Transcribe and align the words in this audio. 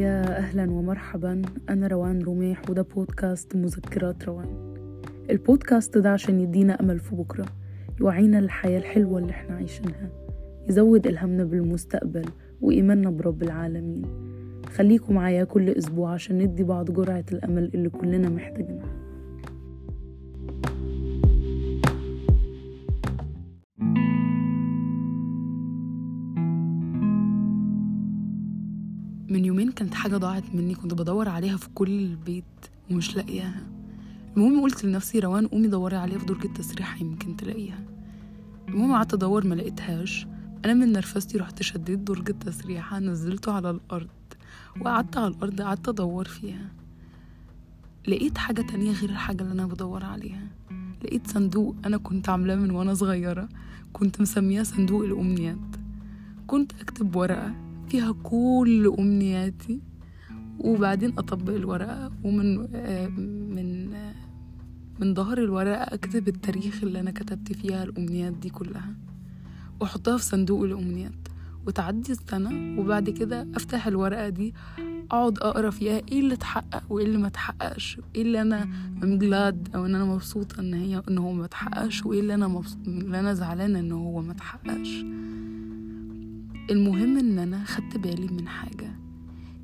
يا 0.00 0.38
أهلا 0.38 0.70
ومرحبا. 0.70 1.42
أنا 1.68 1.86
روان 1.86 2.22
رميح 2.22 2.70
وده 2.70 2.82
بودكاست 2.82 3.56
مذكرات 3.56 4.24
روان. 4.24 4.74
البودكاست 5.30 5.98
ده 5.98 6.10
عشان 6.10 6.40
يدينا 6.40 6.80
أمل 6.80 6.98
في 6.98 7.14
بكرة 7.14 7.46
يوعينا 8.00 8.40
للحياة 8.40 8.78
الحلوة 8.78 9.18
اللي 9.18 9.30
إحنا 9.30 9.54
عايشينها 9.56 10.08
يزود 10.68 11.06
إلهامنا 11.06 11.44
بالمستقبل 11.44 12.24
وإيماننا 12.60 13.10
برب 13.10 13.42
العالمين. 13.42 14.02
خليكم 14.74 15.14
معايا 15.14 15.44
كل 15.44 15.68
أسبوع 15.68 16.12
عشان 16.12 16.38
ندي 16.38 16.64
بعض 16.64 16.90
جرعة 16.90 17.24
الأمل 17.32 17.70
اللي 17.74 17.88
كلنا 17.88 18.28
محتاجينها. 18.28 18.99
كانت 29.80 29.94
حاجة 29.94 30.16
ضاعت 30.16 30.54
مني 30.54 30.74
كنت 30.74 30.94
بدور 30.94 31.28
عليها 31.28 31.56
في 31.56 31.68
كل 31.74 31.88
البيت 31.90 32.44
ومش 32.90 33.16
لاقياها. 33.16 33.66
المهم 34.36 34.60
قلت 34.62 34.84
لنفسي 34.84 35.18
روان 35.18 35.46
قومي 35.46 35.68
دوري 35.68 35.96
عليها 35.96 36.18
في 36.18 36.26
درج 36.26 36.44
التسريح 36.44 37.00
يمكن 37.00 37.36
تلاقيها. 37.36 37.84
المهم 38.68 38.92
قعدت 38.92 39.14
أدور 39.14 39.46
ما 39.46 39.54
لقيتهاش. 39.54 40.26
أنا 40.64 40.74
من 40.74 40.92
نرفزتي 40.92 41.38
رحت 41.38 41.62
شديت 41.62 41.98
درج 41.98 42.30
التسريحة 42.30 42.98
نزلته 42.98 43.52
على 43.52 43.70
الأرض. 43.70 44.08
وقعدت 44.80 45.16
على 45.16 45.26
الأرض 45.26 45.60
قعدت 45.60 45.88
أدور 45.88 46.24
فيها. 46.24 46.72
لقيت 48.08 48.38
حاجة 48.38 48.62
تانية 48.62 48.92
غير 48.92 49.10
الحاجة 49.10 49.42
اللي 49.42 49.52
أنا 49.52 49.66
بدور 49.66 50.04
عليها. 50.04 50.46
لقيت 51.04 51.26
صندوق 51.26 51.76
أنا 51.84 51.96
كنت 51.96 52.28
عاملاه 52.28 52.56
من 52.56 52.70
وأنا 52.70 52.94
صغيرة 52.94 53.48
كنت 53.92 54.20
مسمياه 54.20 54.62
صندوق 54.62 55.04
الأمنيات. 55.04 55.76
كنت 56.46 56.72
أكتب 56.80 57.16
ورقة 57.16 57.69
فيها 57.90 58.12
كل 58.22 58.94
أمنياتي. 58.98 59.80
وبعدين 60.58 61.12
أطبق 61.18 61.52
الورقة 61.54 62.12
ومن 62.24 62.68
آه، 62.74 63.08
من 63.08 63.90
من 65.00 65.14
ظهر 65.14 65.38
الورقة 65.38 65.82
أكتب 65.82 66.28
التاريخ 66.28 66.82
اللي 66.82 67.00
أنا 67.00 67.10
كتبت 67.10 67.52
فيها 67.52 67.82
الأمنيات 67.84 68.32
دي 68.32 68.50
كلها. 68.50 68.94
وأحطها 69.80 70.16
في 70.16 70.24
صندوق 70.24 70.62
الأمنيات. 70.64 71.12
وتعدي 71.66 72.12
السنة 72.12 72.80
وبعد 72.80 73.10
كده 73.10 73.46
أفتح 73.54 73.86
الورقة 73.86 74.28
دي 74.28 74.54
أقعد 75.10 75.38
أقرأ 75.38 75.70
فيها 75.70 76.02
إيه 76.12 76.20
اللي 76.20 76.34
اتحقق 76.34 76.82
وإيه 76.92 77.06
اللي 77.06 77.18
ما 77.18 77.26
اتحققش. 77.26 77.98
إيه 78.16 78.22
اللي 78.22 78.42
أنا 78.42 78.68
مجلاد 79.02 79.68
أو 79.74 79.86
إن 79.86 79.94
أنا 79.94 80.04
مبسوطة 80.04 80.60
إن 80.60 80.74
هي 80.74 81.02
إن 81.08 81.18
هو 81.18 81.32
ما 81.32 81.44
اتحققش 81.44 82.06
وإيه 82.06 82.20
اللي 82.20 82.34
أنا 82.34 82.48
مبسوط 82.48 82.78
اللي 82.86 83.20
أنا 83.20 83.34
زعلانة 83.34 83.78
إن 83.78 83.92
هو 83.92 84.20
ما 84.22 84.32
اتحققش. 84.32 85.04
المهم 86.70 87.18
إن 87.18 87.38
أنا 87.38 87.64
خدت 87.64 87.96
بالي 87.96 88.26
من 88.26 88.48
حاجة 88.48 88.96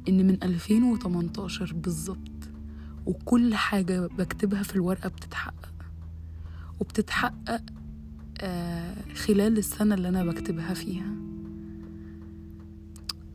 إن 0.08 0.26
من 0.26 0.38
2018 0.42 1.72
بالظبط 1.74 2.48
وكل 3.06 3.54
حاجة 3.54 4.06
بكتبها 4.06 4.62
في 4.62 4.76
الورقة 4.76 5.08
بتتحقق. 5.08 5.72
وبتتحقق 6.80 7.62
آه، 8.40 8.94
خلال 9.14 9.58
السنة 9.58 9.94
اللي 9.94 10.08
أنا 10.08 10.24
بكتبها 10.24 10.74
فيها. 10.74 11.12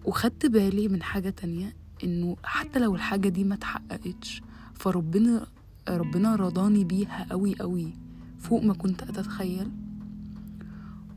وخدت 0.06 0.46
بالي 0.46 0.88
من 0.88 1.04
حاجة 1.04 1.30
تانية 1.30 1.74
إنه 2.04 2.38
حتى 2.44 2.80
لو 2.80 2.96
الحاجة 2.96 3.30
دي 3.30 3.44
ما 3.44 3.56
اتحققتش 3.56 4.42
فربنا 4.74 5.48
ربنا 5.90 6.36
رضاني 6.36 6.84
بيها 6.84 7.28
قوي 7.30 7.56
قوي 7.60 7.94
فوق 8.40 8.64
ما 8.64 8.74
كنت 8.74 9.04
أتخيل. 9.04 9.72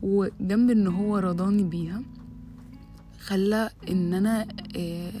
وجنب 0.01 0.69
إن 0.69 0.87
هو 0.87 1.17
رضاني 1.17 1.63
بيها 1.63 2.01
خلى 3.25 3.69
إن 3.89 4.13
أنا 4.13 4.47
آه، 4.77 5.11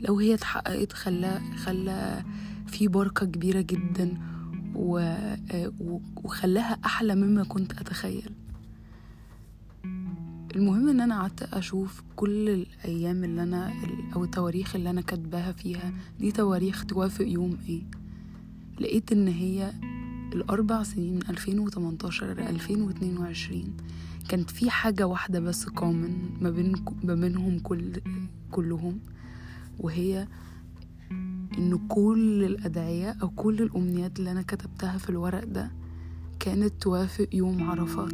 لو 0.00 0.18
هي 0.18 0.34
اتحققت 0.34 0.92
خلى 0.92 1.40
خلى 1.56 2.22
في 2.66 2.88
بركة 2.88 3.26
كبيرة 3.26 3.60
جدا. 3.60 4.18
آه، 4.76 5.72
وخلاها 6.24 6.78
أحلى 6.84 7.14
مما 7.14 7.44
كنت 7.44 7.72
أتخيل. 7.72 8.30
المهم 10.56 10.88
إن 10.88 11.00
أنا 11.00 11.20
قعدت 11.20 11.42
أشوف 11.42 12.02
كل 12.16 12.48
الأيام 12.48 13.24
اللي 13.24 13.42
أنا 13.42 13.72
أو 14.14 14.24
التواريخ 14.24 14.74
اللي 14.76 14.90
أنا 14.90 15.00
كاتباها 15.00 15.52
فيها. 15.52 15.92
دي 16.20 16.32
تواريخ 16.32 16.84
توافق 16.84 17.26
يوم 17.28 17.58
إيه؟ 17.68 17.82
لقيت 18.80 19.12
إن 19.12 19.28
هي 19.28 19.72
الأربع 20.32 20.82
سنين 20.82 21.14
من 21.14 21.22
2018 21.30 22.34
ل 22.34 22.40
2022 22.40 23.76
كانت 24.28 24.50
في 24.50 24.70
حاجة 24.70 25.06
واحدة 25.06 25.40
بس 25.40 25.68
كومن 25.68 26.30
ما 26.40 26.50
بين 26.50 26.72
ما 27.04 27.14
بينهم 27.14 27.58
كل 27.58 28.00
كلهم 28.50 29.00
وهي 29.78 30.28
إن 31.58 31.78
كل 31.88 32.44
الأدعية 32.44 33.16
أو 33.22 33.28
كل 33.30 33.62
الأمنيات 33.62 34.18
اللي 34.18 34.30
أنا 34.30 34.42
كتبتها 34.42 34.98
في 34.98 35.10
الورق 35.10 35.44
ده 35.44 35.70
كانت 36.40 36.72
توافق 36.82 37.28
يوم 37.32 37.70
عرفات. 37.70 38.12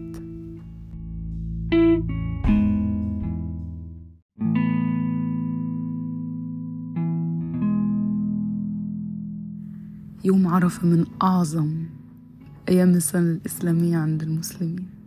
يوم 10.25 10.49
عرفة 10.49 10.87
من 10.87 11.07
أعظم 11.23 11.85
أيام 12.69 12.91
السنة 12.91 13.31
الإسلامية 13.31 13.97
عند 13.97 14.23
المسلمين. 14.23 14.98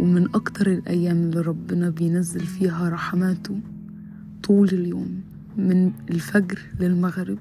ومن 0.00 0.34
أكتر 0.34 0.66
الأيام 0.72 1.16
اللي 1.16 1.40
ربنا 1.40 1.90
بينزل 1.90 2.40
فيها 2.40 2.88
رحماته 2.88 3.60
طول 4.42 4.68
اليوم 4.68 5.20
من 5.56 5.92
الفجر 6.10 6.58
للمغرب. 6.80 7.38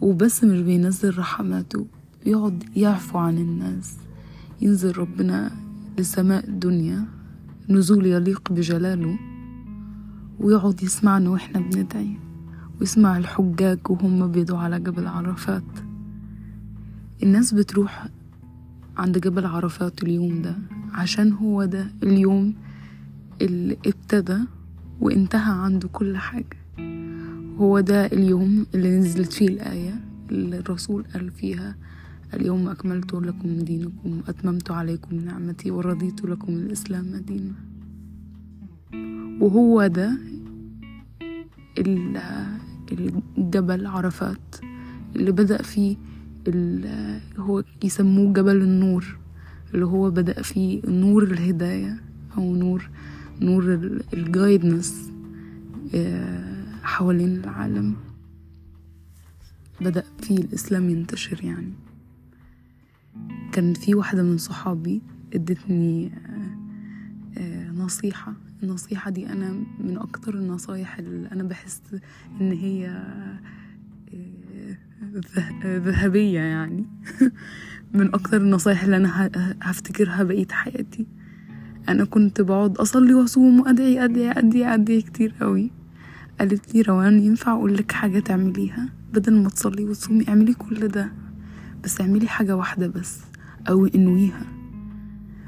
وبس 0.00 0.44
مش 0.44 0.60
بينزل 0.60 1.18
رحماته 1.18 1.86
يقعد 2.26 2.64
يعفو 2.76 3.18
عن 3.18 3.38
الناس 3.38 3.96
ينزل 4.62 4.98
ربنا 4.98 5.50
لسماء 5.98 6.48
الدنيا 6.48 7.04
نزول 7.68 8.06
يليق 8.06 8.52
بجلاله 8.52 9.18
ويقعد 10.40 10.82
يسمعنا 10.82 11.30
وإحنا 11.30 11.60
بندعي 11.60 12.16
ويسمع 12.80 13.16
الحجاج 13.18 13.78
وهم 13.90 14.30
بيدعوا 14.32 14.58
على 14.60 14.80
جبل 14.80 15.06
عرفات. 15.06 15.64
الناس 17.22 17.54
بتروح 17.54 18.08
عند 18.96 19.18
جبل 19.18 19.46
عرفات 19.46 20.02
اليوم 20.02 20.42
ده 20.42 20.56
عشان 20.92 21.32
هو 21.32 21.64
ده 21.64 21.86
اليوم 22.02 22.54
اللي 23.42 23.76
ابتدى 23.86 24.38
وانتهى 25.00 25.52
عنده 25.64 25.88
كل 25.88 26.16
حاجة. 26.16 26.56
هو 27.58 27.80
ده 27.80 28.06
اليوم 28.06 28.66
اللي 28.74 28.98
نزلت 28.98 29.32
فيه 29.32 29.48
الآية 29.48 30.00
اللي 30.30 30.58
الرسول 30.58 31.04
قال 31.14 31.30
فيها 31.30 31.76
اليوم 32.34 32.68
أكملت 32.68 33.14
لكم 33.14 33.58
دينكم 33.58 34.20
وأتممت 34.26 34.70
عليكم 34.70 35.16
نعمتي 35.16 35.70
ورضيت 35.70 36.24
لكم 36.24 36.52
الإسلام 36.52 37.16
دينا. 37.16 37.52
وهو 39.40 39.86
ده 39.86 40.18
ال- 41.78 42.20
الجبل 43.38 43.86
عرفات 43.86 44.56
اللي 45.16 45.32
بدأ 45.32 45.62
فيه 45.62 45.96
هو 47.38 47.64
يسموه 47.84 48.32
جبل 48.32 48.62
النور 48.62 49.18
اللي 49.74 49.86
هو 49.86 50.10
بدأ 50.10 50.42
فيه 50.42 50.80
نور 50.84 51.22
الهداية 51.22 52.00
أو 52.36 52.54
نور 52.54 52.90
نور 53.40 53.74
الجايدنس 54.14 55.10
حوالين 56.82 57.36
العالم. 57.36 57.96
بدأ 59.80 60.04
فيه 60.22 60.38
الإسلام 60.38 60.90
ينتشر 60.90 61.44
يعني. 61.44 61.72
كان 63.52 63.74
في 63.74 63.94
واحدة 63.94 64.22
من 64.22 64.38
صحابي 64.38 65.02
ادتني 65.34 66.06
آه، 66.06 67.38
آه، 67.38 67.70
نصيحة. 67.70 68.34
النصيحة 68.62 69.10
دي 69.10 69.32
أنا 69.32 69.52
من 69.80 69.98
أكتر 69.98 70.34
النصايح 70.34 70.98
اللي 70.98 71.32
أنا 71.32 71.42
بحس 71.42 71.82
إن 72.40 72.52
هي 72.52 72.88
آه، 72.88 73.38
ذهبية 75.64 76.40
يعني. 76.40 76.86
من 77.94 78.14
أكتر 78.14 78.36
النصايح 78.36 78.84
اللي 78.84 78.96
أنا 78.96 79.30
هفتكرها 79.62 80.22
بقية 80.22 80.46
حياتي. 80.50 81.06
أنا 81.88 82.04
كنت 82.04 82.40
بقعد 82.40 82.76
أصلي 82.76 83.14
وأصوم 83.14 83.60
وأدعي 83.60 84.04
أدعي 84.04 84.30
أدعي 84.30 84.74
أدعي 84.74 85.02
كتير 85.02 85.34
قوي. 85.40 85.70
قالت 86.40 86.74
لي 86.74 86.82
روان 86.82 87.18
ينفع 87.18 87.52
أقول 87.52 87.76
لك 87.76 87.92
حاجة 87.92 88.18
تعمليها؟ 88.18 88.88
بدل 89.12 89.42
ما 89.42 89.48
تصلي 89.48 89.84
وتصومي 89.84 90.28
اعملي 90.28 90.54
كل 90.54 90.88
ده. 90.88 91.12
بس 91.84 92.00
اعملي 92.00 92.28
حاجة 92.28 92.56
واحدة 92.56 92.86
بس 92.86 93.20
أو 93.68 93.86
انويها. 93.86 94.46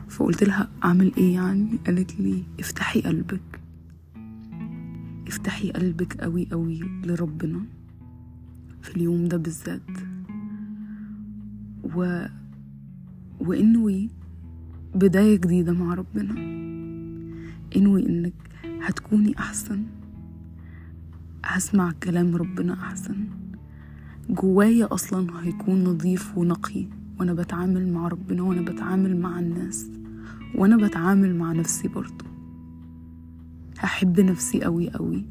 فقلت 0.09 0.45
لها 0.45 0.71
أعمل 0.85 1.13
إيه 1.19 1.35
يعني؟ 1.35 1.79
قالت 1.87 2.21
لي 2.21 2.43
افتحي 2.61 3.01
قلبك. 3.01 3.61
افتحي 5.29 5.71
قلبك 5.71 6.21
قوي 6.21 6.49
قوي 6.53 6.81
لربنا. 7.05 7.78
في 8.89 8.97
اليوم 8.97 9.29
ده 9.29 9.37
بالذات. 9.37 9.91
و... 11.97 12.25
وإنوي 13.41 14.11
بداية 14.95 15.37
جديدة 15.37 15.73
مع 15.73 15.95
ربنا. 15.95 16.35
إنوي 17.77 18.07
إنك 18.07 18.33
هتكوني 18.83 19.39
أحسن. 19.39 19.85
هسمع 21.45 21.93
كلام 22.03 22.37
ربنا 22.37 22.73
أحسن. 22.73 23.17
جوايا 24.31 24.95
أصلا 24.95 25.43
هيكون 25.43 25.85
نظيف 25.85 26.39
ونقي 26.39 26.87
وأنا 27.21 27.35
بتعامل 27.35 27.93
مع 27.93 28.09
ربنا 28.09 28.43
وأنا 28.43 28.63
بتعامل 28.63 29.21
مع 29.21 29.39
الناس 29.41 29.91
وأنا 30.55 30.77
بتعامل 30.77 31.37
مع 31.37 31.53
نفسي 31.53 31.89
برضو. 31.89 32.25
هحب 33.79 34.21
نفسي 34.21 34.63
قوي 34.63 34.91
قوي 34.91 35.27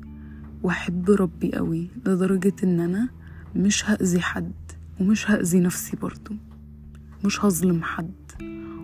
وأحب 0.63 1.09
ربي 1.09 1.51
قوي 1.51 1.89
لدرجة 2.05 2.53
إن 2.63 2.79
أنا 2.79 3.16
مش 3.55 3.89
هأذي 3.89 4.21
حد 4.21 4.51
ومش 4.99 5.31
هأذي 5.31 5.59
نفسي 5.59 5.97
برضو. 5.97 6.35
مش 7.25 7.45
هظلم 7.45 7.83
حد 7.83 8.11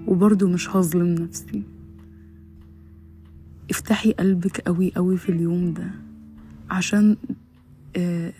وبرضو 0.07 0.47
مش 0.47 0.69
هظلم 0.69 1.15
نفسي. 1.15 1.63
افتحي 3.69 4.11
قلبك 4.11 4.59
قوي 4.59 4.91
قوي 4.95 5.17
في 5.17 5.29
اليوم 5.29 5.73
ده 5.73 5.91
عشان 6.69 7.17
آه، 7.95 8.33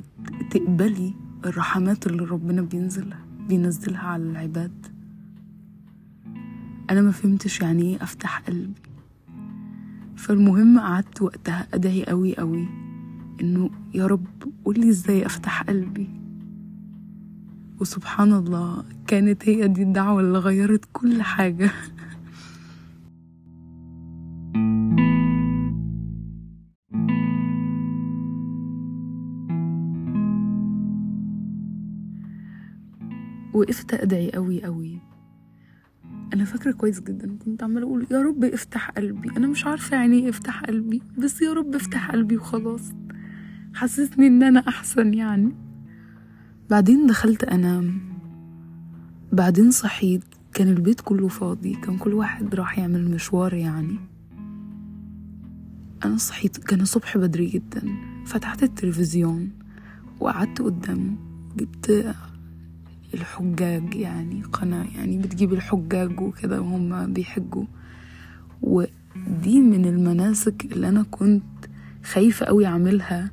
تقبلي 0.51 1.13
الرحمات 1.45 2.07
اللي 2.07 2.23
ربنا 2.23 2.61
بينزلها 2.61 3.19
بينزلها 3.47 4.01
على 4.07 4.23
العباد. 4.23 4.87
أنا 6.89 7.01
ما 7.01 7.11
فهمتش 7.11 7.61
يعني 7.61 7.83
إيه 7.83 8.03
أفتح 8.03 8.39
قلبي. 8.39 8.81
فالمهم 10.15 10.79
قعدت 10.79 11.21
وقتها 11.21 11.67
أدعي 11.73 12.05
قوي 12.05 12.35
قوي. 12.37 12.82
إنه 13.41 13.69
يا 13.93 14.07
رب 14.07 14.25
قولي 14.65 14.89
إزاي 14.89 15.25
أفتح 15.25 15.63
قلبي. 15.63 16.09
وسبحان 17.81 18.33
الله 18.33 18.83
كانت 19.07 19.49
هي 19.49 19.67
دي 19.67 19.83
الدعوة 19.83 20.21
اللي 20.21 20.39
غيرت 20.39 20.85
كل 20.93 21.21
حاجة. 21.21 21.71
وقفت 33.53 33.93
أدعي 33.93 34.31
قوي 34.31 34.63
قوي 34.63 34.99
أنا 36.33 36.45
فاكرة 36.45 36.71
كويس 36.71 36.99
جدا 36.99 37.37
كنت 37.45 37.63
عمالة 37.63 37.85
أقول 37.85 38.07
يا 38.11 38.21
رب 38.21 38.43
افتح 38.43 38.89
قلبي. 38.89 39.29
أنا 39.37 39.47
مش 39.47 39.65
عارفة 39.65 39.97
يعني 39.97 40.19
إيه 40.19 40.29
افتح 40.29 40.63
قلبي 40.63 41.01
بس 41.17 41.41
يا 41.41 41.53
رب 41.53 41.75
افتح 41.75 42.11
قلبي 42.11 42.37
وخلاص. 42.37 42.91
حسسني 43.73 44.27
إن 44.27 44.43
أنا 44.43 44.59
أحسن 44.67 45.13
يعني. 45.13 45.51
بعدين 46.69 47.07
دخلت 47.07 47.43
أنام. 47.43 48.01
بعدين 49.31 49.71
صحيت 49.71 50.23
كان 50.53 50.67
البيت 50.67 51.01
كله 51.01 51.27
فاضي 51.27 51.75
كان 51.75 51.97
كل 51.97 52.13
واحد 52.13 52.55
راح 52.55 52.79
يعمل 52.79 53.11
مشوار 53.11 53.53
يعني. 53.53 53.99
أنا 56.05 56.17
صحيت 56.17 56.57
كان 56.57 56.81
الصبح 56.81 57.17
بدري 57.17 57.45
جدا. 57.45 57.81
فتحت 58.25 58.63
التلفزيون 58.63 59.51
وقعدت 60.19 60.61
قدامه 60.61 61.15
جبت 61.57 62.15
الحجاج 63.13 63.95
يعني 63.95 64.43
قناة 64.43 64.85
يعني 64.95 65.17
بتجيب 65.17 65.53
الحجاج 65.53 66.21
وكده 66.21 66.61
وهم 66.61 67.13
بيحجوا. 67.13 67.65
ودي 68.61 69.61
من 69.61 69.85
المناسك 69.85 70.65
اللي 70.71 70.89
أنا 70.89 71.03
كنت 71.11 71.43
خايفة 72.03 72.45
أوي 72.45 72.65
أعملها. 72.65 73.31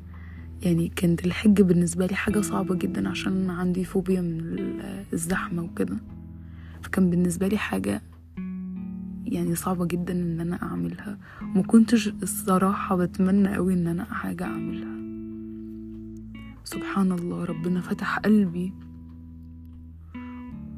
يعني 0.62 0.88
كانت 0.96 1.26
الحج 1.26 1.62
بالنسبة 1.62 2.06
لي 2.06 2.14
حاجة 2.14 2.40
صعبة 2.40 2.74
جدا 2.74 3.08
عشان 3.08 3.50
عندي 3.50 3.84
فوبيا 3.84 4.20
من 4.20 4.58
الزحمة 5.12 5.62
وكده. 5.62 5.96
فكان 6.82 7.10
بالنسبة 7.10 7.48
لي 7.48 7.58
حاجة 7.58 8.02
يعني 9.24 9.54
صعبة 9.54 9.84
جدا 9.84 10.12
إن 10.12 10.40
أنا 10.40 10.62
أعملها. 10.62 11.18
وما 11.42 11.62
كنتش 11.62 12.08
الصراحة 12.08 12.96
بتمنى 12.96 13.54
قوي 13.54 13.74
إن 13.74 13.86
أنا 13.86 14.04
حاجة 14.04 14.44
أعملها. 14.44 15.00
سبحان 16.64 17.12
الله 17.12 17.44
ربنا 17.44 17.80
فتح 17.80 18.18
قلبي. 18.18 18.72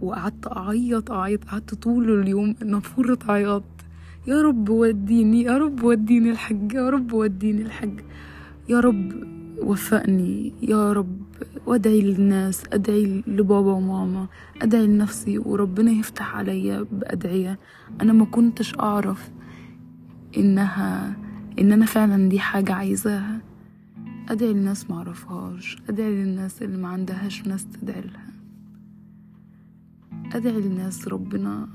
وقعدت 0.01 0.47
أعيط 0.47 1.11
أعيط. 1.11 1.45
قعدت 1.45 1.75
طول 1.75 2.21
اليوم 2.21 2.55
نافورة 2.65 3.19
عياط 3.29 3.65
يا 4.27 4.43
رب 4.43 4.69
وديني 4.69 5.43
يا 5.43 5.59
رب 5.59 5.83
وديني 5.83 6.31
الحج 6.31 6.73
يا 6.73 6.91
رب 6.91 7.13
وديني 7.13 7.63
الحج. 7.63 8.01
يا 8.69 8.81
رب 8.81 9.42
وفقني 9.63 10.53
يا 10.63 10.93
رب 10.93 11.23
وادعي 11.67 12.01
للناس 12.01 12.63
أدعي 12.73 13.23
لبابا 13.27 13.73
وماما 13.73 14.27
أدعي 14.63 14.87
لنفسي 14.87 15.39
وربنا 15.39 15.91
يفتح 15.91 16.37
عليا 16.37 16.87
بأدعية. 16.93 17.59
أنا 18.01 18.13
ما 18.13 18.25
كنتش 18.25 18.79
أعرف 18.79 19.31
إنها 20.37 21.17
إن 21.59 21.73
أنا 21.73 21.87
فعلا 21.87 22.29
دي 22.29 22.39
حاجة 22.41 22.73
عايزاها. 22.73 23.41
أدعي 24.29 24.53
للناس 24.53 24.91
معرفهاش 24.91 25.77
أدعي 25.89 26.11
للناس 26.11 26.63
اللي 26.63 26.79
ما 26.79 26.89
عندهاش 26.89 27.47
ناس 27.47 27.67
تدعي 27.67 28.01
لها. 28.01 28.33
أدعي 30.35 30.61
للناس 30.61 31.09
ربنا 31.09 31.69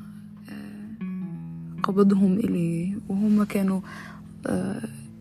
قبضهم 1.83 2.33
إليه 2.33 2.97
وهم 3.09 3.43
كانوا 3.43 3.81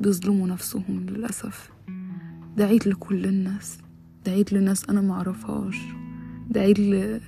بيظلموا 0.00 0.48
نفسهم 0.48 1.06
للأسف. 1.08 1.70
دعيت 2.56 2.86
لكل 2.86 3.24
الناس. 3.24 3.78
دعيت 4.26 4.52
لناس 4.52 4.90
أنا 4.90 5.00
معرفهاش 5.00 5.76
دعيت 6.50 6.80
ل... 6.80 7.20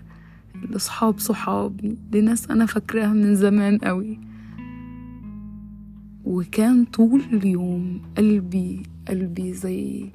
لأصحاب 0.70 1.18
صحابي 1.18 1.98
لناس 2.12 2.50
أنا 2.50 2.66
فاكراها 2.66 3.12
من 3.12 3.34
زمان 3.34 3.78
قوي 3.78 4.20
وكان 6.24 6.84
طول 6.84 7.20
اليوم 7.32 8.00
قلبي 8.16 8.82
قلبي 9.08 9.52
زي 9.52 10.10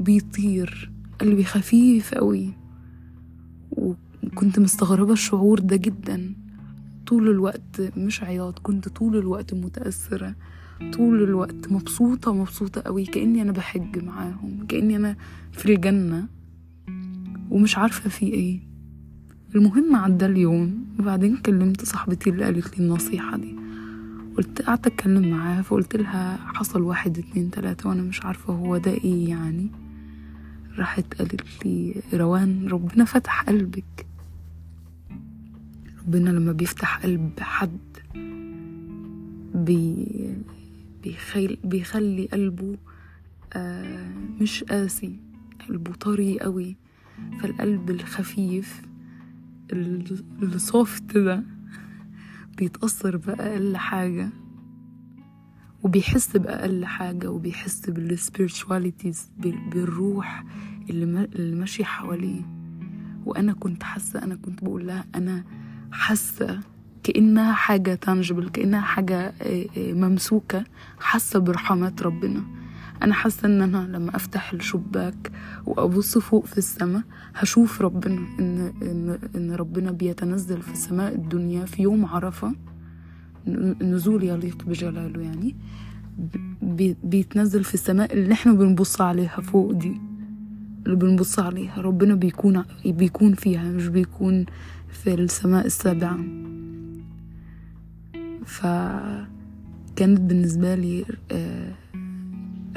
بيطير 0.00 0.90
قلبي 1.20 1.44
خفيف 1.44 2.14
قوي 2.14 2.52
وكنت 3.70 4.58
مستغربة 4.58 5.12
الشعور 5.12 5.58
ده 5.58 5.76
جدا. 5.76 6.34
طول 7.06 7.28
الوقت 7.30 7.80
مش 7.96 8.22
عياط 8.22 8.58
كنت 8.58 8.88
طول 8.88 9.16
الوقت 9.16 9.54
متأثرة. 9.54 10.34
طول 10.92 11.22
الوقت 11.22 11.72
مبسوطة 11.72 12.34
مبسوطة 12.34 12.80
قوي 12.80 13.04
كأني 13.04 13.42
أنا 13.42 13.52
بحج 13.52 14.04
معاهم 14.04 14.66
كأني 14.68 14.96
أنا 14.96 15.16
في 15.52 15.74
الجنة. 15.74 16.26
ومش 17.50 17.78
عارفة 17.78 18.10
في 18.10 18.26
إيه. 18.26 18.60
المهم 19.54 19.96
عدى 19.96 20.26
اليوم 20.26 20.84
وبعدين 20.98 21.36
كلمت 21.36 21.84
صاحبتي 21.84 22.30
اللي 22.30 22.44
قالت 22.44 22.78
لي 22.78 22.84
النصيحة 22.84 23.36
دي. 23.36 23.54
قلت 24.36 24.62
قعدت 24.62 24.86
أتكلم 24.86 25.30
معاها 25.30 25.62
فقلت 25.62 25.96
لها 25.96 26.36
حصل 26.36 26.82
واحد 26.82 27.18
اتنين 27.18 27.50
تلاتة 27.50 27.88
وأنا 27.88 28.02
مش 28.02 28.24
عارفة 28.24 28.52
هو 28.54 28.76
ده 28.76 28.90
إيه 28.90 29.28
يعني. 29.28 29.70
راحت 30.78 31.14
قالت 31.14 31.66
لي 31.66 32.02
روان 32.14 32.68
ربنا 32.68 33.04
فتح 33.04 33.42
قلبك. 33.42 34.06
ربنا 36.06 36.30
لما 36.30 36.52
بيفتح 36.52 36.98
قلب 36.98 37.30
حد 37.40 37.78
بي 39.54 40.06
بيخل 41.04 41.58
بيخلي 41.64 42.26
قلبه 42.32 42.76
آه 43.52 44.08
مش 44.40 44.64
قاسي 44.64 45.20
قلبه 45.68 45.92
طري 45.92 46.40
قوي. 46.40 46.76
فالقلب 47.40 47.90
الخفيف 47.90 48.82
الصوفت 50.42 51.18
ده 51.18 51.44
بيتأثر 52.58 53.16
بأقل 53.16 53.76
حاجة 53.76 54.28
وبيحس 55.82 56.36
بأقل 56.36 56.84
حاجة 56.84 57.30
وبيحس 57.30 57.90
بالسبيريتواليتيز 57.90 59.30
بالروح 59.38 60.44
اللي, 60.90 61.24
اللي 61.24 61.56
ماشية 61.56 61.84
حواليه. 61.84 62.42
وأنا 63.26 63.52
كنت 63.52 63.82
حاسة 63.82 64.22
أنا 64.24 64.34
كنت 64.34 64.64
بقول 64.64 64.86
لها 64.86 65.04
أنا 65.14 65.44
حاسة 65.92 66.60
كأنها 67.04 67.52
حاجة 67.52 67.94
تانجبل 67.94 68.48
كأنها 68.48 68.80
حاجة 68.80 69.32
ممسوكة 69.76 70.64
حاسة 71.00 71.38
برحمات 71.38 72.02
ربنا. 72.02 72.42
أنا 73.02 73.14
حاسة 73.14 73.46
إن 73.48 73.62
أنا 73.62 73.96
لما 73.96 74.16
أفتح 74.16 74.52
الشباك 74.52 75.32
وأبص 75.66 76.18
فوق 76.18 76.46
في 76.46 76.58
السماء 76.58 77.02
هشوف 77.34 77.82
ربنا 77.82 78.20
إن, 78.40 78.72
إن, 78.82 79.18
إن 79.36 79.52
ربنا 79.52 79.90
بيتنزل 79.90 80.62
في 80.62 80.76
سماء 80.76 81.14
الدنيا 81.14 81.64
في 81.64 81.82
يوم 81.82 82.06
عرفة 82.06 82.52
نزول 83.82 84.24
يليق 84.24 84.64
بجلاله 84.64 85.20
يعني 85.22 85.56
بي 86.62 86.96
بيتنزل 87.04 87.64
في 87.64 87.74
السماء 87.74 88.12
اللي 88.12 88.32
إحنا 88.32 88.52
بنبص 88.52 89.00
عليها 89.00 89.40
فوق 89.40 89.72
دي 89.72 90.00
اللي 90.86 90.96
بنبص 90.96 91.38
عليها. 91.38 91.80
ربنا 91.80 92.14
بيكون 92.14 92.64
بيكون 92.86 93.34
فيها 93.34 93.62
مش 93.62 93.88
بيكون 93.88 94.44
في 94.88 95.14
السماء 95.14 95.66
السابعة. 95.66 96.18
فكانت 98.46 100.20
بالنسبة 100.20 100.74
لي 100.74 101.04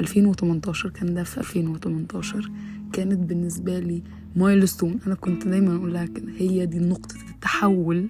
ألفين 0.00 0.26
وتمنتاشر 0.26 0.90
كان 0.90 1.14
ده 1.14 1.22
في 1.24 1.38
ألفين 1.38 1.68
وتمنتاشر. 1.68 2.50
كانت 2.92 3.18
بالنسبة 3.18 3.78
لي 3.78 4.02
مايلستون. 4.36 4.98
أنا 5.06 5.14
كنت 5.14 5.46
دايما 5.48 5.76
أقول 5.76 5.92
لها 5.92 6.08
هي 6.36 6.66
دي 6.66 6.78
نقطة 6.78 7.16
التحول 7.30 8.08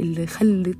اللي 0.00 0.26
خلت 0.26 0.78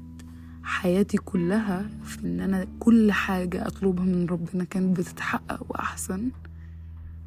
حياتي 0.62 1.17
كلها 1.17 1.87
في 2.05 2.25
إن 2.25 2.41
أنا 2.41 2.67
كل 2.79 3.12
حاجة 3.12 3.67
أطلبها 3.67 4.05
من 4.05 4.27
ربنا 4.27 4.65
كانت 4.65 4.99
بتتحقق 4.99 5.67
وأحسن. 5.69 6.31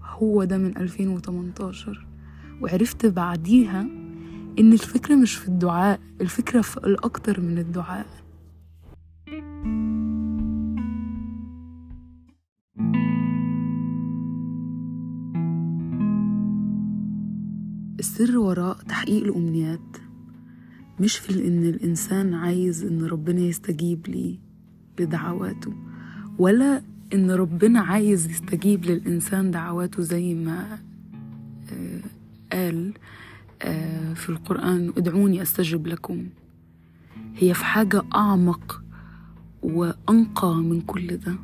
هو 0.03 0.43
ده 0.43 0.57
من 0.57 0.77
2018 0.77 2.05
وعرفت 2.61 3.05
بعديها 3.05 3.81
إن 4.59 4.73
الفكرة 4.73 5.15
مش 5.15 5.35
في 5.35 5.47
الدعاء 5.47 5.99
الفكرة 6.21 6.61
في 6.61 6.77
الأكتر 6.77 7.41
من 7.41 7.57
الدعاء. 7.57 8.05
السر 18.21 18.37
وراء 18.37 18.77
تحقيق 18.77 19.23
الأمنيات. 19.23 19.97
مش 20.99 21.17
في 21.17 21.47
إن 21.47 21.65
الإنسان 21.65 22.33
عايز 22.33 22.83
إن 22.83 23.05
ربنا 23.05 23.41
يستجيب 23.41 24.07
لي 24.07 24.39
لدعواته 24.99 25.73
ولا 26.37 26.81
إن 27.13 27.31
ربنا 27.31 27.79
عايز 27.79 28.29
يستجيب 28.29 28.85
للإنسان 28.85 29.51
دعواته 29.51 30.03
زي 30.03 30.33
ما 30.33 30.79
آه، 31.71 32.01
قال 32.53 32.93
آه، 33.61 34.13
في 34.13 34.29
القرآن 34.29 34.93
ادعوني 34.97 35.41
أستجب 35.41 35.87
لكم. 35.87 36.27
هي 37.35 37.53
في 37.53 37.65
حاجة 37.65 38.03
أعمق 38.15 38.83
وأنقى 39.63 40.55
من 40.55 40.81
كل 40.81 41.17
ده 41.17 41.35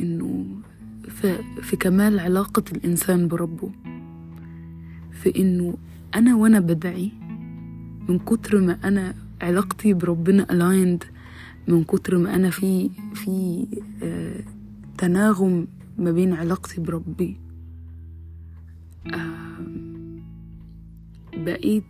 إنه 0.00 0.46
في 1.62 1.76
كمال 1.76 2.20
علاقة 2.20 2.64
الإنسان 2.72 3.28
بربه. 3.28 3.72
في 5.28 5.40
إنه 5.40 5.74
أنا 6.14 6.36
وأنا 6.36 6.60
بدعي 6.60 7.12
من 8.08 8.18
كتر 8.18 8.60
ما 8.60 8.78
أنا 8.84 9.14
علاقتي 9.42 9.94
بربنا 9.94 10.44
aligned 10.44 11.04
من 11.68 11.84
كتر 11.84 12.18
ما 12.18 12.34
أنا 12.34 12.50
في 12.50 12.90
في 13.14 13.66
آه 14.02 14.40
تناغم 14.98 15.66
ما 15.98 16.12
بين 16.12 16.32
علاقتي 16.32 16.80
بربي. 16.80 17.36
آه 19.14 19.58
بقيت 21.36 21.84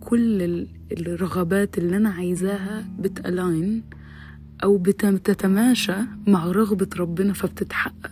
كل 0.00 0.66
الرغبات 0.92 1.78
اللي 1.78 1.96
أنا 1.96 2.10
عايزاها 2.10 2.84
بتألاين 2.98 3.82
أو 4.64 4.78
بتتماشى 4.78 5.96
مع 6.26 6.46
رغبة 6.46 6.88
ربنا 6.98 7.32
فبتتحقق. 7.32 8.11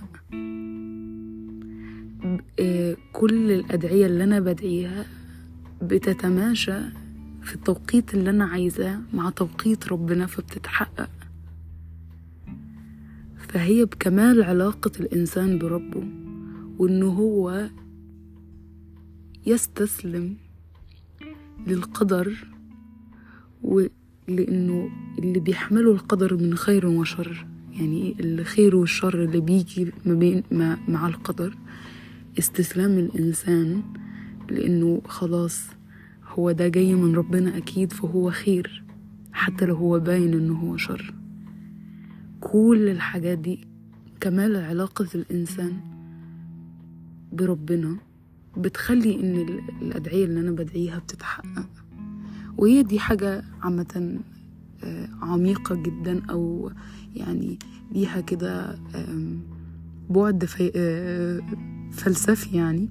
كل 3.21 3.51
الأدعية 3.51 4.07
اللي 4.07 4.25
أنا 4.25 4.41
بدعيها 4.41 5.07
بتتماشى 5.83 6.81
في 7.43 7.55
التوقيت 7.55 8.15
اللي 8.15 8.31
أنا 8.31 8.45
عايزاه 8.45 9.01
مع 9.15 9.31
توقيت 9.31 9.89
ربنا 9.89 10.27
فبتتحقق. 10.27 11.11
فهي 13.49 13.85
بكمال 13.85 14.43
علاقة 14.43 14.91
الإنسان 15.01 15.59
بربه 15.59 16.05
وإنه 16.79 17.07
هو 17.07 17.69
يستسلم 19.47 20.37
للقدر 21.67 22.47
ولأنه 23.63 24.91
اللي 25.19 25.41
بيحمله 25.41 25.93
القدر 25.93 26.37
من 26.37 26.55
خير 26.55 26.87
وشر. 26.87 27.47
يعني 27.73 28.17
الخير 28.21 28.77
والشر 28.77 29.25
اللي 29.25 29.41
بيجي 29.41 29.93
ما 30.07 30.15
بين 30.15 30.43
مع 30.89 31.09
القدر. 31.09 31.57
استسلام 32.39 32.99
الإنسان 32.99 33.83
لأنه 34.51 35.03
خلاص 35.09 35.67
هو 36.29 36.53
ده 36.53 36.69
جاي 36.69 36.95
من 36.95 37.15
ربنا 37.15 37.57
أكيد 37.57 37.93
فهو 37.93 38.31
خير 38.31 38.85
حتى 39.33 39.67
لو 39.67 39.75
هو 39.77 39.99
باين 40.01 40.35
إنه 40.35 40.55
هو 40.55 40.77
شر. 40.77 41.15
كل 42.41 42.89
الحاجات 42.89 43.39
دي 43.39 43.69
كمال 44.21 44.57
علاقة 44.57 45.07
الإنسان 45.15 45.73
بربنا 47.33 47.97
بتخلي 48.57 49.15
إن 49.21 49.61
الأدعية 49.83 50.25
اللي 50.25 50.41
أنا 50.41 50.51
بدعيها 50.51 50.99
بتتحقق. 50.99 51.69
وهي 52.57 52.83
دي 52.83 52.99
حاجة 52.99 53.45
عامة 53.63 54.19
آه، 54.85 55.09
عميقة 55.23 55.75
جدا 55.75 56.23
أو 56.31 56.71
يعني 57.17 57.59
ليها 57.93 58.21
كده 58.21 58.79
بعد 60.11 60.49
آه، 60.77 61.41
فلسفي 61.93 62.57
يعني. 62.57 62.89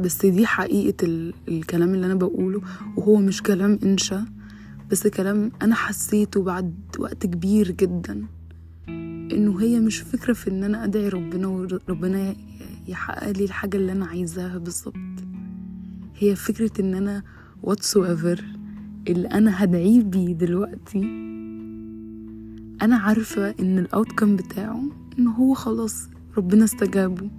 بس 0.00 0.26
دي 0.26 0.46
حقيقة 0.46 1.06
الكلام 1.48 1.94
اللي 1.94 2.06
أنا 2.06 2.14
بقوله 2.14 2.60
وهو 2.96 3.16
مش 3.16 3.42
كلام 3.42 3.78
إنشا 3.82 4.24
بس 4.90 5.06
كلام 5.06 5.52
أنا 5.62 5.74
حسيته 5.74 6.42
بعد 6.42 6.74
وقت 6.98 7.26
كبير 7.26 7.70
جدا. 7.70 8.26
إنه 9.32 9.60
هي 9.60 9.80
مش 9.80 9.98
فكرة 9.98 10.32
في 10.32 10.50
إن 10.50 10.64
أنا 10.64 10.84
أدعي 10.84 11.08
ربنا 11.08 11.46
وربنا 11.46 12.34
يحقق 12.88 13.30
لي 13.30 13.44
الحاجة 13.44 13.76
اللي 13.76 13.92
أنا 13.92 14.06
عايزاها 14.06 14.58
بالظبط. 14.58 14.94
هي 16.18 16.36
فكرة 16.36 16.80
إن 16.80 16.94
أنا 16.94 17.22
whatsoever 17.66 18.42
اللي 19.08 19.28
أنا 19.28 19.64
هدعيه 19.64 20.02
بيه 20.02 20.32
دلوقتي 20.32 20.98
أنا 22.82 22.96
عارفة 22.96 23.54
إن 23.60 23.78
الأوتكم 23.78 24.36
بتاعه 24.36 24.82
إن 25.18 25.26
هو 25.26 25.54
خلاص 25.54 26.08
ربنا 26.36 26.64
استجابه. 26.64 27.30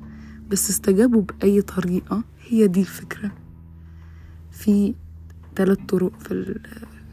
بس 0.49 0.69
استجابوا 0.69 1.21
بأي 1.21 1.61
طريقة 1.61 2.23
هي 2.47 2.67
دي 2.67 2.79
الفكرة. 2.79 3.31
في 4.51 4.93
ثلاث 5.55 5.77
طرق 5.87 6.19
في 6.19 6.59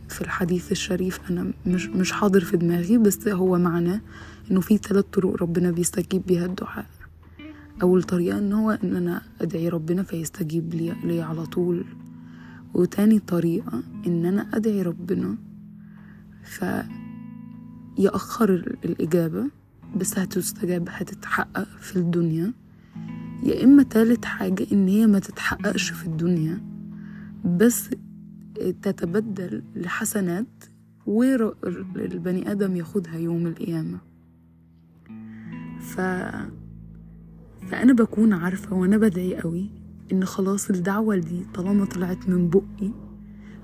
في 0.09 0.21
الحديث 0.21 0.73
الشريف 0.73 1.21
أنا 1.31 1.53
مش 1.67 1.87
مش 1.87 2.13
حاضر 2.13 2.41
في 2.45 2.57
دماغي 2.57 2.99
بس 2.99 3.29
هو 3.29 3.59
معناه 3.59 4.01
إنه 4.51 4.61
في 4.61 4.77
ثلاث 4.77 5.05
طرق 5.13 5.43
ربنا 5.43 5.71
بيستجيب 5.71 6.27
بيها 6.27 6.47
الدعاء. 6.47 6.87
أول 7.83 8.03
طريقة 8.03 8.39
إن 8.39 8.53
هو 8.53 8.71
إن 8.85 8.97
أنا 8.97 9.23
أدعي 9.41 9.69
ربنا 9.69 10.03
فيستجيب 10.03 10.75
لي, 10.75 10.95
لي 11.05 11.23
على 11.23 11.47
طول. 11.47 11.85
وتاني 12.75 13.19
طريقة 13.19 13.83
إن 14.07 14.25
أنا 14.27 14.57
أدعي 14.57 14.83
ربنا 14.83 15.37
فيأخر 17.97 18.51
الإجابة 18.85 19.45
بس 19.97 20.19
هتستجاب 20.19 20.89
هتتحقق 20.91 21.69
في 21.81 21.97
الدنيا. 21.97 22.53
يا 23.43 23.65
إما 23.65 23.83
تالت 23.83 24.25
حاجة 24.25 24.67
إن 24.73 24.89
هي 24.89 25.07
ما 25.07 25.19
تتحققش 25.19 25.91
في 25.91 26.07
الدنيا 26.07 26.61
بس 27.45 27.91
تتبدل 28.83 29.63
لحسنات 29.77 30.65
والبني 31.07 32.53
آدم 32.53 32.77
ياخدها 32.77 33.17
يوم 33.17 33.47
القيامة. 33.47 33.99
ف... 35.81 36.01
فأنا 37.71 37.93
بكون 37.93 38.33
عارفة 38.33 38.77
وأنا 38.77 38.97
بدعي 38.97 39.37
قوي 39.37 39.67
إن 40.13 40.25
خلاص 40.25 40.71
الدعوة 40.71 41.17
دي 41.17 41.43
طالما 41.55 41.85
طلعت 41.85 42.29
من 42.29 42.51
بقي 42.51 42.91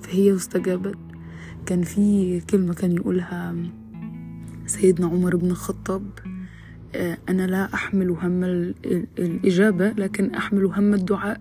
فهي 0.00 0.34
استجابت. 0.34 0.98
كان 1.66 1.82
في 1.82 2.40
كلمة 2.40 2.74
كان 2.74 2.92
يقولها 2.92 3.54
سيدنا 4.66 5.06
عمر 5.06 5.36
بن 5.36 5.50
الخطاب 5.50 6.02
أنا 7.28 7.46
لا 7.46 7.74
أحمل 7.74 8.10
هم 8.10 8.44
الإجابة 9.18 9.90
لكن 9.90 10.34
أحمل 10.34 10.64
هم 10.64 10.94
الدعاء. 10.94 11.40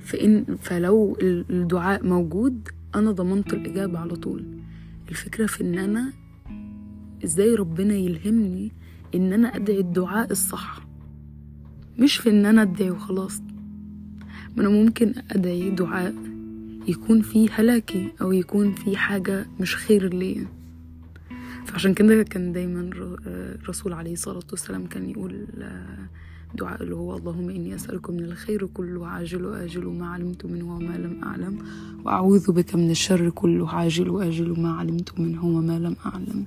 فإن 0.00 0.44
فلو 0.62 1.16
الدعاء 1.22 2.06
موجود 2.06 2.68
أنا 2.94 3.10
ضمنت 3.10 3.54
الإجابة 3.54 3.98
على 3.98 4.16
طول. 4.16 4.44
الفكرة 5.08 5.46
في 5.46 5.60
إن 5.64 5.78
أنا 5.78 6.12
إزاي 7.24 7.54
ربنا 7.54 7.94
يلهمني 7.94 8.72
إن 9.14 9.32
أنا 9.32 9.56
أدعي 9.56 9.80
الدعاء 9.80 10.30
الصح 10.32 10.86
مش 11.98 12.16
في 12.16 12.30
إن 12.30 12.46
أنا 12.46 12.62
أدعي 12.62 12.90
وخلاص. 12.90 13.40
ما 14.56 14.62
أنا 14.62 14.68
ممكن 14.68 15.12
أدعي 15.30 15.70
دعاء 15.70 16.14
يكون 16.88 17.22
فيه 17.22 17.48
هلاكي 17.52 18.12
أو 18.20 18.32
يكون 18.32 18.72
فيه 18.72 18.96
حاجة 18.96 19.46
مش 19.60 19.76
خير 19.76 20.14
ليا. 20.14 20.46
فعشان 21.66 21.94
كده 21.94 22.22
كان 22.22 22.52
دايما 22.52 22.90
الرسول 23.26 23.92
عليه 23.92 24.12
الصلاة 24.12 24.46
والسلام 24.50 24.86
كان 24.86 25.10
يقول 25.10 25.46
دعاء 26.54 26.82
اللي 26.82 26.94
هو 26.94 27.16
اللهم 27.16 27.48
إني 27.50 27.74
أسألك 27.74 28.10
من 28.10 28.24
الخير 28.24 28.66
كله 28.66 29.06
عاجل 29.06 29.44
وآجل 29.44 29.86
ما 29.86 30.06
علمت 30.06 30.46
منه 30.46 30.76
وما 30.76 30.96
لم 30.98 31.24
أعلم 31.24 31.58
وأعوذ 32.04 32.52
بك 32.52 32.74
من 32.74 32.90
الشر 32.90 33.30
كله 33.30 33.68
عاجل 33.68 34.10
وآجل 34.10 34.60
ما 34.60 34.70
علمت 34.72 35.20
منه 35.20 35.44
وما 35.44 35.78
لم 35.78 35.96
أعلم. 36.06 36.44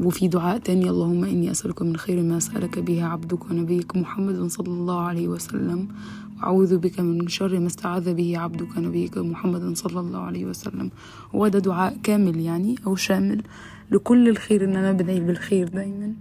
وفي 0.00 0.28
دعاء 0.28 0.58
تاني 0.58 0.90
اللهم 0.90 1.24
إني 1.24 1.50
أسألك 1.50 1.82
من 1.82 1.96
خير 1.96 2.22
ما 2.22 2.38
سألك 2.38 2.78
به 2.78 3.04
عبدك 3.04 3.50
ونبيك 3.50 3.96
محمد 3.96 4.46
صلى 4.46 4.68
الله 4.68 5.00
عليه 5.00 5.28
وسلم 5.28 5.88
وأعوذ 6.36 6.78
بك 6.78 7.00
من 7.00 7.28
شر 7.28 7.58
ما 7.58 7.66
استعاذ 7.66 8.14
به 8.14 8.38
عبدك 8.38 8.78
نبيك 8.78 9.18
محمد 9.18 9.76
صلى 9.76 10.00
الله 10.00 10.18
عليه 10.18 10.44
وسلم. 10.44 10.90
هو 11.34 11.48
ده 11.48 11.58
دعاء 11.58 11.98
كامل 12.02 12.40
يعني 12.40 12.74
أو 12.86 12.96
شامل. 12.96 13.42
لكل 13.90 14.28
الخير 14.28 14.64
إن 14.64 14.76
أنا 14.76 14.92
بدعي 14.92 15.20
بالخير 15.20 15.68
دايما. 15.68 16.14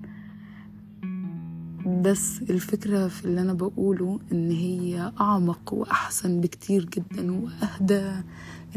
بس 2.01 2.41
الفكرة 2.41 3.07
في 3.07 3.25
اللي 3.25 3.41
أنا 3.41 3.53
بقوله 3.53 4.19
إن 4.31 4.51
هي 4.51 5.11
أعمق 5.21 5.73
وأحسن 5.73 6.41
بكتير 6.41 6.85
جدا 6.85 7.31
وأهدى 7.31 8.11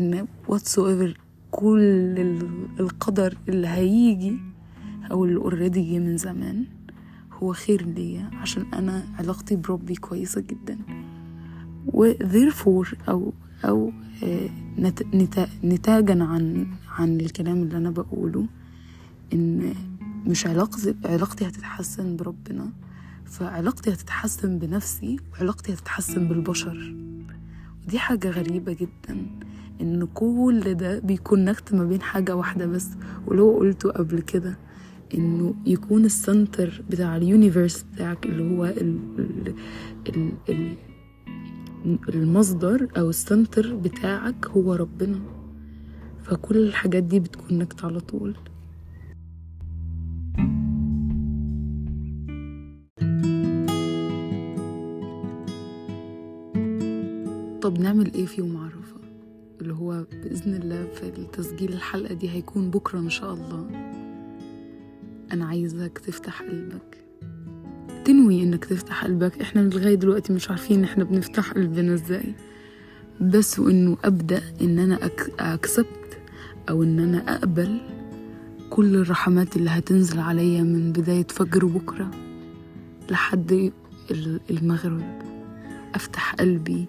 إن 0.00 0.26
whatsoever 0.48 1.18
كل 1.50 2.38
القدر 2.80 3.36
اللي 3.48 3.66
هيجي 3.68 4.38
أو 5.10 5.24
اللي 5.24 5.36
اوريدي 5.36 5.92
جه 5.92 5.98
من 5.98 6.16
زمان 6.16 6.64
هو 7.32 7.52
خير 7.52 7.86
ليا 7.86 8.30
عشان 8.32 8.64
أنا 8.74 9.02
علاقتي 9.18 9.56
بربي 9.56 9.94
كويسة 9.94 10.40
جدا. 10.40 10.78
و 11.86 12.12
therefore 12.12 12.94
أو 13.08 13.32
أو 13.64 13.92
آه، 14.24 14.48
نت- 14.78 15.06
نتا- 15.14 15.64
نتاجا 15.64 16.24
عن 16.24 16.66
عن 16.98 17.20
الكلام 17.20 17.62
اللي 17.62 17.76
أنا 17.76 17.90
بقوله 17.90 18.46
إن 19.32 19.74
مش 20.26 20.46
علاقتي 20.46 20.94
علاقتي 21.04 21.48
هتتحسن 21.48 22.16
بربنا 22.16 22.72
فعلاقتي 23.24 23.92
هتتحسن 23.92 24.58
بنفسي 24.58 25.16
وعلاقتي 25.32 25.72
هتتحسن 25.72 26.28
بالبشر. 26.28 26.94
ودي 27.86 27.98
حاجة 27.98 28.30
غريبة 28.30 28.72
جدا 28.72 29.26
إن 29.80 30.06
كل 30.14 30.74
ده 30.74 30.98
بي 30.98 31.15
connect 31.15 31.74
ما 31.74 31.84
بين 31.84 32.02
حاجة 32.02 32.36
واحدة 32.36 32.66
بس 32.66 32.88
ولو 33.26 33.56
قلته 33.58 33.90
قبل 33.90 34.20
كده 34.20 34.58
إنه 35.14 35.54
يكون 35.66 36.04
ال 36.04 36.15
center 36.15 36.82
بتاع 36.90 37.16
ال 37.16 37.24
universe 37.24 37.82
بتاعك 37.94 38.26
اللي 38.26 38.56
هو 38.56 38.64
ال 38.64 38.98
ال 39.18 39.54
ال 40.08 40.32
ال 40.48 40.76
المصدر 42.08 42.88
أو 42.96 43.08
السنتر 43.10 43.74
بتاعك 43.74 44.46
هو 44.46 44.74
ربنا. 44.74 45.20
فكل 46.22 46.56
الحاجات 46.56 47.02
دي 47.02 47.20
بتكونكت 47.20 47.84
على 47.84 48.00
طول. 48.00 48.36
طب 57.62 57.78
نعمل 57.80 58.14
إيه 58.14 58.26
في 58.26 58.40
يوم 58.40 58.56
عرفة؟ 58.56 58.96
اللي 59.60 59.74
هو 59.74 60.04
بإذن 60.24 60.54
الله 60.54 60.86
في 60.94 61.02
التسجيل 61.18 61.72
الحلقة 61.72 62.14
دي 62.14 62.30
هيكون 62.30 62.70
بكرة 62.70 62.98
إن 62.98 63.10
شاء 63.10 63.34
الله. 63.34 63.66
أنا 65.32 65.44
عايزك 65.46 65.98
تفتح 65.98 66.42
قلبك. 66.42 66.98
تنوي 68.04 68.42
إنك 68.42 68.64
تفتح 68.64 69.04
قلبك. 69.04 69.40
إحنا 69.40 69.60
لغاية 69.60 69.94
دلوقتي 69.94 70.32
مش 70.32 70.50
عارفين 70.50 70.84
إحنا 70.84 71.04
بنفتح 71.04 71.52
قلبنا 71.52 71.94
إزاي. 71.94 72.34
بس 73.20 73.58
وإنه 73.58 73.96
أبدأ 74.04 74.42
إن 74.60 74.78
أنا 74.78 75.06
أك... 75.06 75.30
أكسبت 75.38 76.18
أو 76.68 76.82
إن 76.82 76.98
أنا 76.98 77.34
أقبل 77.34 77.80
كل 78.70 78.96
الرحمات 78.96 79.56
اللي 79.56 79.70
هتنزل 79.70 80.18
عليا 80.18 80.62
من 80.62 80.92
بداية 80.92 81.26
فجر 81.30 81.64
بكرة 81.64 82.10
لحد 83.10 83.72
ال- 84.10 84.40
المغرب. 84.50 85.02
أفتح 85.94 86.34
قلبي 86.34 86.86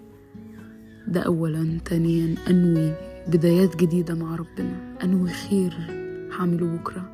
ده 1.06 1.20
أولا. 1.20 1.78
تانيا 1.84 2.34
أنوي 2.50 2.92
بدايات 3.28 3.76
جديدة 3.76 4.14
مع 4.14 4.36
ربنا. 4.36 4.96
أنوي 5.04 5.30
خير 5.30 5.74
هعمله 6.38 6.66
بكرة. 6.66 7.10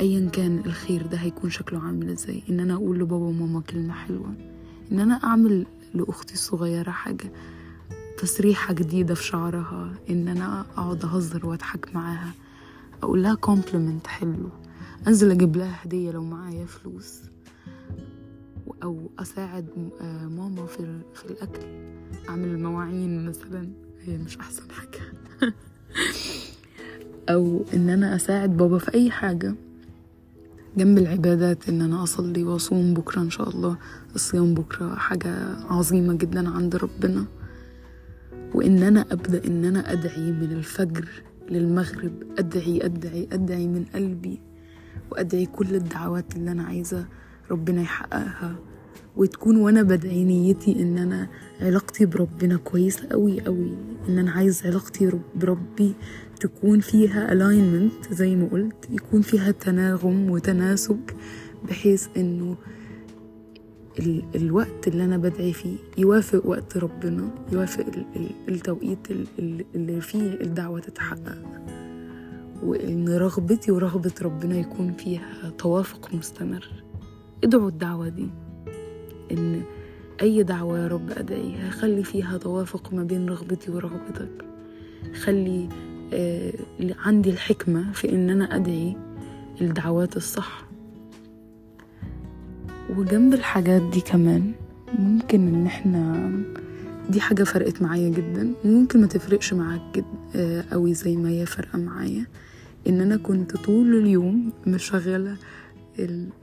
أيا 0.00 0.28
كان 0.28 0.58
الخير 0.66 1.06
ده 1.06 1.16
هيكون 1.18 1.50
شكله 1.50 1.78
عامل 1.82 2.10
إزاي. 2.10 2.42
إن 2.50 2.60
أنا 2.60 2.74
أقول 2.74 2.98
لبابا 2.98 3.24
وماما 3.24 3.60
كلمة 3.60 3.94
حلوة. 3.94 4.34
إن 4.92 5.00
أنا 5.00 5.14
أعمل 5.14 5.66
لأختي 5.94 6.34
الصغيرة 6.34 6.90
حاجة. 6.90 7.32
تسريحة 8.18 8.74
جديدة 8.74 9.14
في 9.14 9.24
شعرها. 9.24 9.92
إن 10.10 10.28
أنا 10.28 10.60
أقعد 10.60 11.04
أهزر 11.04 11.46
وأضحك 11.46 11.94
معاها. 11.94 12.32
أقول 13.02 13.22
لها 13.22 13.34
كومبلمنت 13.34 14.06
حلو. 14.06 14.50
أنزل 15.08 15.30
أجيب 15.30 15.56
لها 15.56 15.76
هدية 15.84 16.10
لو 16.10 16.24
معايا 16.24 16.66
فلوس. 16.66 17.20
أو 18.82 19.10
أساعد 19.18 19.66
آه 20.00 20.26
ماما 20.26 20.66
في 20.66 21.24
الأكل 21.30 21.66
أعمل 22.28 22.48
المواعين 22.48 23.24
مثلا 23.28 23.68
هي 24.00 24.18
مش 24.18 24.36
أحسن 24.38 24.62
حاجة. 24.70 25.00
أو 27.30 27.64
إن 27.74 27.88
أنا 27.88 28.16
أساعد 28.16 28.56
بابا 28.56 28.78
في 28.78 28.94
أي 28.94 29.10
حاجة 29.10 29.54
جنب 30.76 30.98
العبادات 30.98 31.68
إن 31.68 31.80
أنا 31.80 32.02
أصلي 32.02 32.44
وأصوم 32.44 32.94
بكرة 32.94 33.20
إن 33.20 33.30
شاء 33.30 33.48
الله. 33.48 33.76
الصيام 34.14 34.54
بكرة 34.54 34.94
حاجة 34.94 35.56
عظيمة 35.70 36.14
جدا 36.14 36.48
عند 36.48 36.76
ربنا. 36.76 37.24
وإن 38.54 38.82
أنا 38.82 39.00
أبدأ 39.12 39.44
إن 39.44 39.64
أنا 39.64 39.92
أدعي 39.92 40.32
من 40.32 40.52
الفجر 40.52 41.08
للمغرب 41.50 42.12
أدعي 42.38 42.84
أدعي 42.84 43.28
أدعي 43.32 43.66
من 43.66 43.84
قلبي 43.94 44.40
وأدعي 45.10 45.46
كل 45.46 45.74
الدعوات 45.74 46.36
اللي 46.36 46.52
أنا 46.52 46.62
عايزة. 46.64 47.06
ربنا 47.50 47.82
يحققها 47.82 48.54
وتكون 49.16 49.56
وأنا 49.56 49.82
بدعي 49.82 50.24
نيتي 50.24 50.82
إن 50.82 50.98
أنا 50.98 51.28
علاقتي 51.60 52.06
بربنا 52.06 52.56
كويسة 52.56 53.08
قوي 53.08 53.40
قوي 53.40 53.70
إن 54.08 54.18
أنا 54.18 54.30
عايز 54.30 54.66
علاقتي 54.66 55.08
رب- 55.08 55.20
بربي 55.34 55.94
تكون 56.40 56.80
فيها 56.80 57.28
alignment 57.34 58.12
زي 58.12 58.36
ما 58.36 58.48
قلت 58.48 58.90
يكون 58.90 59.20
فيها 59.22 59.50
تناغم 59.50 60.30
وتناسق 60.30 60.98
بحيث 61.68 62.06
إنه 62.16 62.56
ال 63.98 64.22
الوقت 64.34 64.88
اللي 64.88 65.04
أنا 65.04 65.16
بدعي 65.16 65.52
فيه 65.52 65.76
يوافق 65.98 66.46
وقت 66.46 66.76
ربنا 66.76 67.30
يوافق 67.52 67.86
ال 67.86 68.04
ال 68.16 68.30
التوقيت 68.54 69.10
ال- 69.10 69.26
ال- 69.38 69.64
اللي 69.74 70.00
فيه 70.00 70.40
الدعوة 70.40 70.80
تتحقق. 70.80 71.42
وإن 72.62 73.08
رغبتي 73.08 73.72
ورغبة 73.72 74.12
ربنا 74.22 74.58
يكون 74.58 74.92
فيها 74.92 75.50
توافق 75.58 76.14
مستمر. 76.14 76.68
ادعوا 77.44 77.68
الدعوة 77.68 78.08
دي 78.08 78.28
إن 79.32 79.62
أي 80.22 80.42
دعوة 80.42 80.78
يا 80.78 80.88
رب 80.88 81.10
أدعيها. 81.10 81.70
خلي 81.70 82.04
فيها 82.04 82.38
توافق 82.38 82.92
ما 82.94 83.02
بين 83.04 83.28
رغبتي 83.28 83.70
ورغبتك. 83.70 84.44
خلي 85.22 85.68
آه 86.12 86.52
عندي 86.98 87.30
الحكمة 87.30 87.92
في 87.92 88.12
إن 88.12 88.30
أنا 88.30 88.56
أدعي 88.56 88.96
الدعوات 89.60 90.16
الصح. 90.16 90.64
وجنب 92.96 93.34
الحاجات 93.34 93.82
دي 93.82 94.00
كمان 94.00 94.52
ممكن 94.98 95.48
إن 95.54 95.66
إحنا 95.66 96.30
دي 97.10 97.20
حاجة 97.20 97.44
فرقت 97.44 97.82
معايا 97.82 98.08
جدا. 98.08 98.52
وممكن 98.64 99.00
ما 99.00 99.06
تفرقش 99.06 99.54
معاك 99.54 99.80
جد 99.94 100.04
آه 100.36 100.64
أوي 100.72 100.94
زي 100.94 101.16
ما 101.16 101.28
هي 101.28 101.46
فارقة 101.46 101.78
معايا. 101.78 102.26
إن 102.88 103.00
أنا 103.00 103.16
كنت 103.16 103.56
طول 103.56 103.94
اليوم 103.94 104.52
مشغلة 104.66 105.36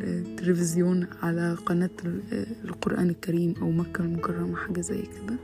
التلفزيون 0.02 1.08
على 1.24 1.58
قناة 1.66 1.90
ال- 2.06 2.46
القرآن 2.66 3.10
الكريم 3.10 3.54
أو 3.62 3.72
مكة 3.72 4.02
المكرمة 4.02 4.56
حاجة 4.56 4.82
زي 4.82 5.02
كده 5.02 5.36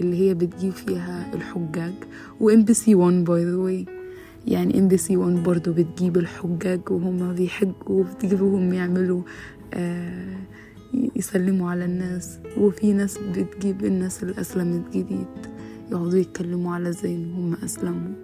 اللي 0.00 0.16
هي 0.16 0.34
بتجيب 0.34 0.72
فيها 0.72 1.34
الحجاج. 1.34 1.92
و 2.40 2.50
ام 2.50 2.64
بي 2.64 2.74
سي 2.74 2.94
1 2.94 3.24
by 3.24 3.44
the 3.44 3.56
way 3.56 3.86
يعني 4.46 4.78
إم 4.78 4.88
بي 4.88 4.96
سي 4.96 5.16
1 5.16 5.42
برضه 5.42 5.72
بتجيب 5.72 6.16
الحجاج 6.16 6.80
وهم 6.90 7.34
بيحجوا 7.34 7.74
وبتجيبهم 7.88 8.72
يعملوا 8.72 9.22
آه 9.74 10.36
يسلموا 11.16 11.70
على 11.70 11.84
الناس. 11.84 12.38
وفي 12.58 12.92
ناس 12.92 13.18
بتجيب 13.18 13.84
الناس 13.84 14.22
اللي 14.22 14.40
أسلمت 14.40 14.96
جديد 14.96 15.26
يقعدوا 15.90 16.18
يتكلموا 16.18 16.74
على 16.74 16.88
إزاي 16.88 17.14
إن 17.14 17.32
هم 17.32 17.54
أسلموا. 17.64 18.14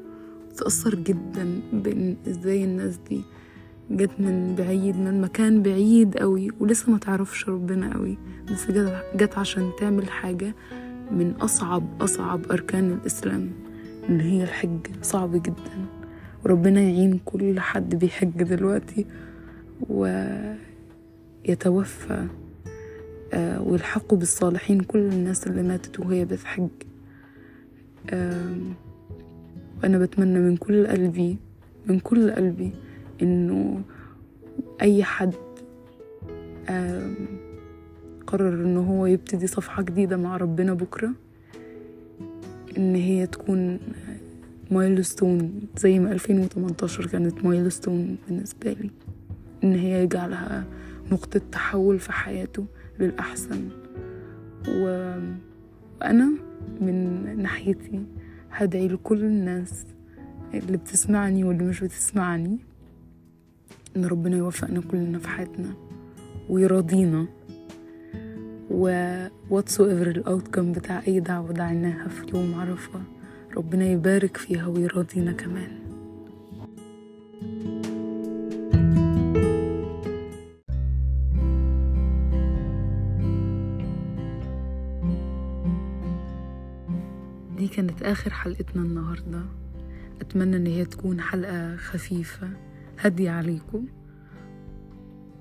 تأثر 0.57 0.95
جدا 0.95 1.61
بإن 1.73 2.17
إزاي 2.29 2.65
الناس 2.65 2.99
دي 3.11 3.23
جت 3.91 4.11
من 4.19 4.55
بعيد 4.59 4.97
من 4.97 5.21
مكان 5.21 5.63
بعيد 5.63 6.17
قوي 6.17 6.51
ولسه 6.61 6.93
ما 6.93 6.99
تعرفش 6.99 7.49
ربنا 7.49 7.95
قوي 7.95 8.19
بس 8.53 8.71
جت 9.17 9.39
عشان 9.39 9.71
تعمل 9.81 10.11
حاجة 10.11 10.55
من 11.11 11.31
أصعب 11.41 11.85
أصعب 12.01 12.53
أركان 12.53 12.93
الإسلام 12.93 13.51
اللي 14.09 14.25
هي 14.25 14.43
الحج. 14.43 14.87
صعب 15.03 15.43
جدا. 15.43 15.87
وربنا 16.45 16.81
يعين 16.81 17.21
كل 17.25 17.61
حد 17.61 17.95
بيحج 17.95 18.43
دلوقتي 18.43 19.07
ويتوفى 21.45 22.27
آه، 23.33 23.63
ويلحقوا 23.63 24.19
بالصالحين 24.19 24.81
كل 24.81 24.99
الناس 24.99 25.47
اللي 25.47 25.63
ماتت 25.63 26.01
وهي 26.01 26.25
بتحج. 26.25 26.69
وأنا 29.83 29.99
بتمنى 29.99 30.39
من 30.39 30.57
كل 30.57 30.87
قلبي 30.87 31.39
من 31.87 31.99
كل 32.01 32.31
قلبي 32.31 32.73
إنه 33.23 33.83
أي 34.83 35.05
حد 35.05 35.35
قرر 38.27 38.55
إنه 38.65 38.81
هو 38.81 39.07
يبتدي 39.07 39.47
صفحة 39.47 39.83
جديدة 39.83 40.17
مع 40.17 40.37
ربنا 40.37 40.75
بكرة 40.75 41.11
إن 42.79 42.95
هي 42.95 43.27
تكون 43.27 43.79
مايلستون 44.71 45.61
زي 45.77 45.99
ما 45.99 46.13
2018 46.13 47.07
كانت 47.07 47.45
مايلستون 47.45 48.17
بالنسبة 48.29 48.73
لي 48.73 48.91
إن 49.65 49.75
هي 49.75 50.03
يجعلها 50.03 50.65
نقطة 51.13 51.41
تحول 51.53 51.99
في 51.99 52.13
حياته 52.13 52.67
للأحسن. 53.01 53.69
و... 54.69 55.13
وأنا 56.01 56.33
من 56.81 57.43
ناحيتي 57.43 58.03
هدعي 58.51 58.89
لكل 58.89 59.25
الناس 59.25 59.87
اللي 60.55 60.77
بتسمعني 60.77 61.45
واللي 61.45 61.65
مش 61.65 61.81
بتسمعني 61.81 62.59
إن 63.97 64.05
ربنا 64.05 64.37
يوفقنا 64.37 64.81
كلنا 64.81 65.19
في 65.19 65.29
حياتنا 65.29 65.75
ويراضينا 66.49 67.27
و 68.71 68.89
whatsoever 69.51 70.07
ال 70.07 70.25
outcome 70.27 70.79
بتاع 70.79 71.03
أي 71.09 71.21
دعوة 71.21 71.53
دعيناها 71.53 72.09
في 72.09 72.27
يوم 72.35 72.55
عرفة 72.55 73.01
ربنا 73.57 73.85
يبارك 73.85 74.37
فيها 74.37 74.67
ويراضينا 74.67 75.33
كمان. 75.33 75.69
دي 87.59 87.69
كانت 87.69 88.03
آخر 88.03 88.31
حلقتنا 88.31 88.83
النهاردة. 88.83 89.43
أتمنى 90.21 90.57
إن 90.57 90.67
هي 90.67 90.85
تكون 90.85 91.21
حلقة 91.21 91.77
خفيفة 91.77 92.49
هادية 93.01 93.31
عليكم. 93.31 93.87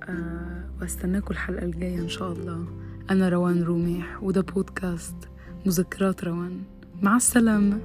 أه 0.09 0.69
واستناكم 0.81 1.31
الحلقة 1.31 1.65
الجاية 1.65 1.99
إن 1.99 2.09
شاء 2.09 2.31
الله. 2.31 2.67
أنا 3.11 3.29
روان 3.29 3.63
روميح 3.63 4.23
وده 4.23 4.41
بودكاست 4.41 5.15
مذكرات 5.65 6.23
روان. 6.23 6.61
مع 7.01 7.15
السلامة. 7.15 7.79